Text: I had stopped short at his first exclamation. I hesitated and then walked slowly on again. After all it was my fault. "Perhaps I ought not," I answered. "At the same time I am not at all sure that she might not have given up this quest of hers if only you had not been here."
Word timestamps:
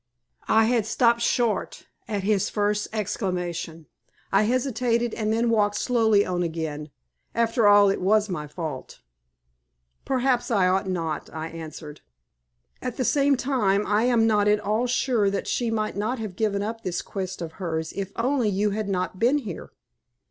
I 0.47 0.65
had 0.65 0.87
stopped 0.87 1.21
short 1.21 1.85
at 2.07 2.23
his 2.23 2.49
first 2.49 2.87
exclamation. 2.91 3.85
I 4.31 4.45
hesitated 4.45 5.13
and 5.13 5.31
then 5.31 5.51
walked 5.51 5.75
slowly 5.75 6.25
on 6.25 6.41
again. 6.41 6.89
After 7.35 7.67
all 7.67 7.89
it 7.89 8.01
was 8.01 8.27
my 8.27 8.47
fault. 8.47 9.01
"Perhaps 10.03 10.49
I 10.49 10.67
ought 10.67 10.89
not," 10.89 11.31
I 11.31 11.49
answered. 11.49 12.01
"At 12.81 12.97
the 12.97 13.05
same 13.05 13.37
time 13.37 13.85
I 13.85 14.05
am 14.05 14.25
not 14.25 14.47
at 14.47 14.59
all 14.59 14.87
sure 14.87 15.29
that 15.29 15.45
she 15.47 15.69
might 15.69 15.95
not 15.95 16.17
have 16.17 16.35
given 16.35 16.63
up 16.63 16.81
this 16.81 17.03
quest 17.03 17.39
of 17.39 17.51
hers 17.61 17.93
if 17.95 18.11
only 18.15 18.49
you 18.49 18.71
had 18.71 18.89
not 18.89 19.19
been 19.19 19.37
here." 19.37 19.69